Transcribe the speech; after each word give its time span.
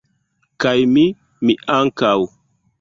kaj 0.65 0.73
mi, 0.95 1.05
mi 1.45 1.59
ankaŭ! 1.77 2.19